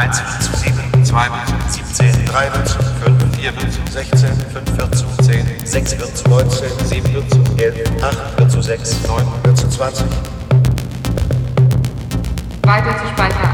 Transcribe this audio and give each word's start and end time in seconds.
1 0.00 0.18
wird 0.18 0.42
zu 0.42 0.56
7, 0.56 1.04
2 1.04 1.28
wird 1.28 1.70
zu 1.70 1.84
17, 1.94 2.24
3 2.24 2.52
wird 2.54 2.68
zu 2.68 2.78
5, 2.78 3.36
4 3.36 3.54
wird 3.54 3.70
zu 3.70 3.92
16, 3.92 4.28
5 4.50 4.78
wird 4.78 4.96
zu 4.96 5.04
10, 5.22 5.46
6 5.62 5.98
wird 5.98 6.16
zu 6.16 6.28
19, 6.30 6.86
7 6.86 7.14
wird 7.14 7.30
zu 7.30 7.38
11, 7.62 8.02
8 8.02 8.38
wird 8.38 8.50
zu 8.50 8.62
6, 8.62 8.96
9 9.06 9.26
wird 9.42 9.58
zu 9.58 9.68
20. 9.68 10.06
Weiter 12.62 12.96
zu 12.96 13.08
Speicher 13.08 13.49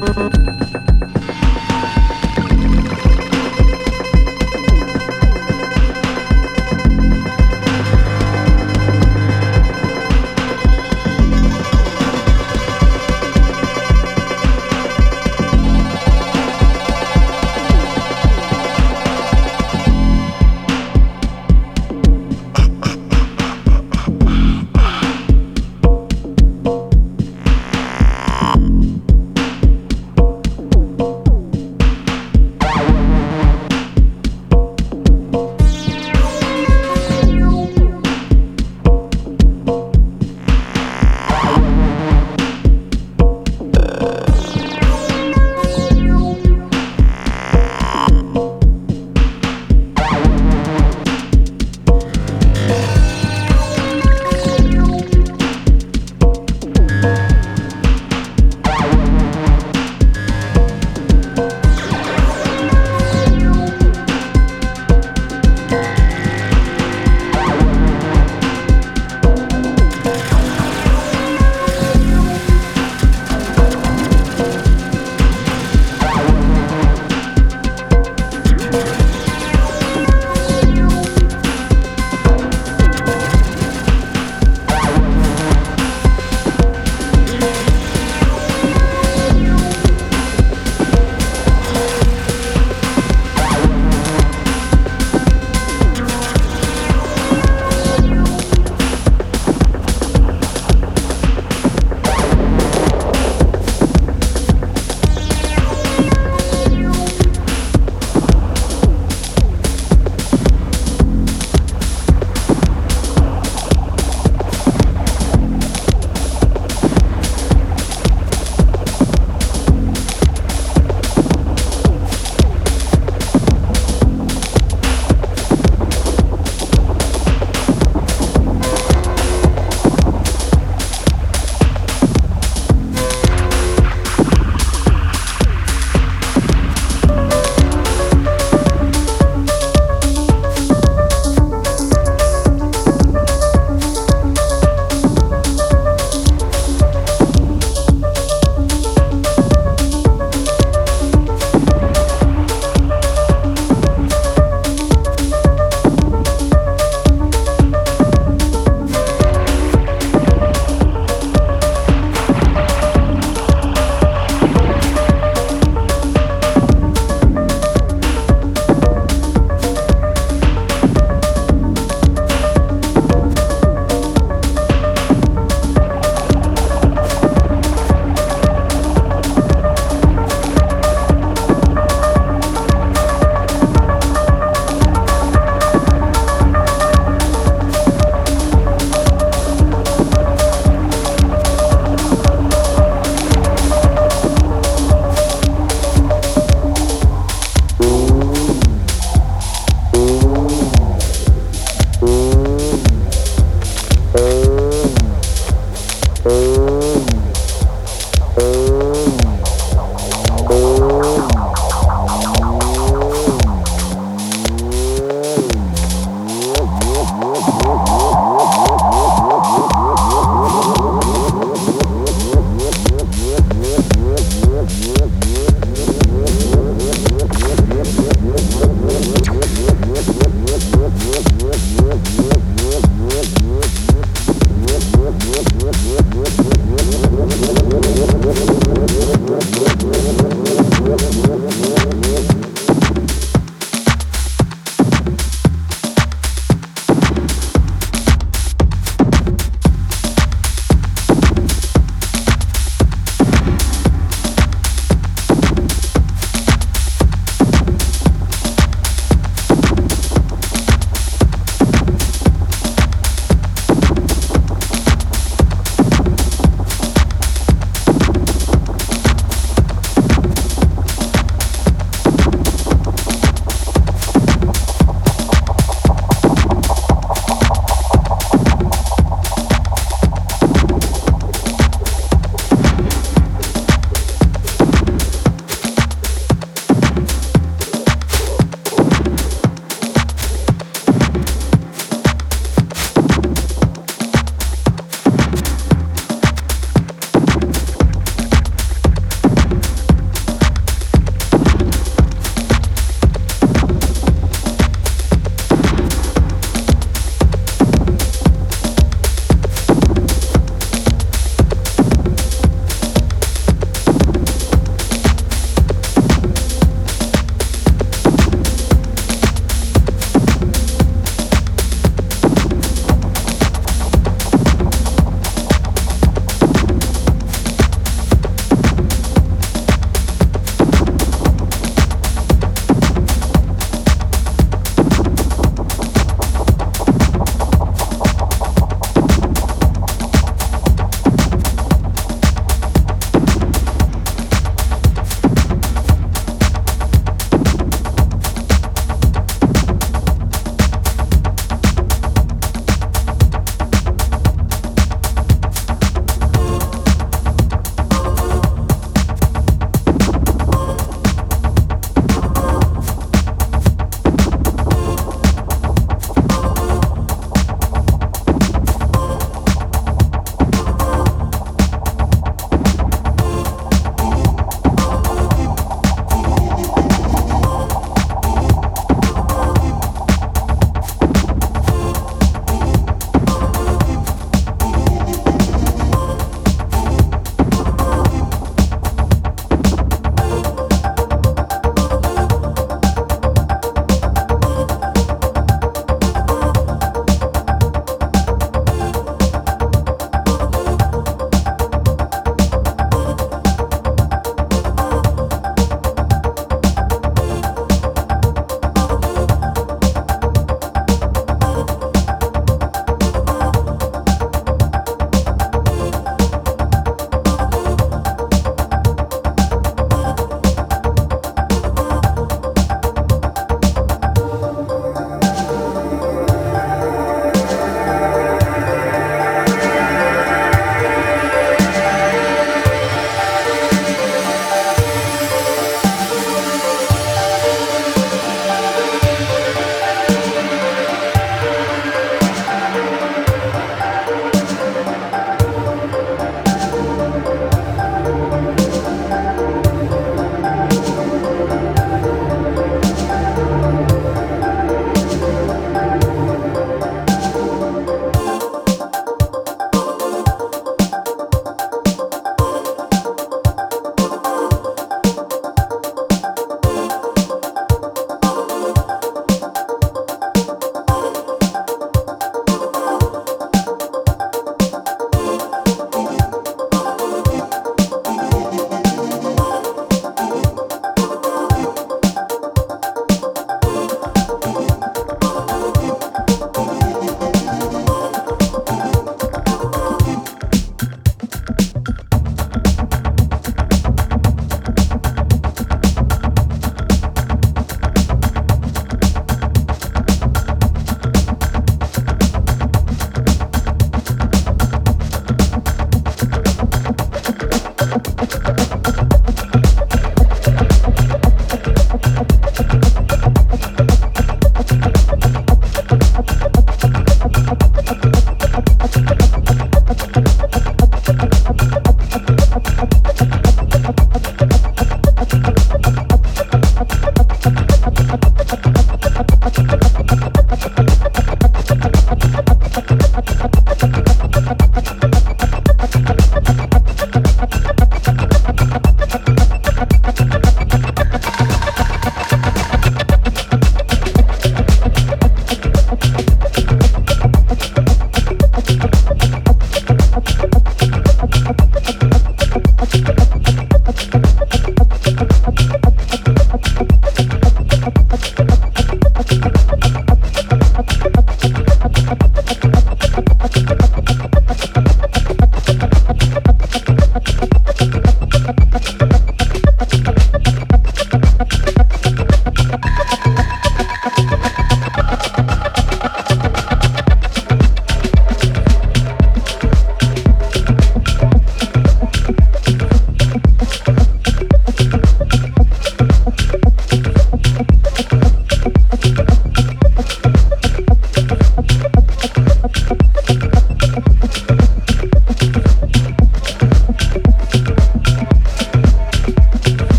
Música 0.00 0.67